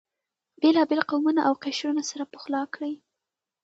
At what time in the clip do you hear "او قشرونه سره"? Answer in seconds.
1.47-2.23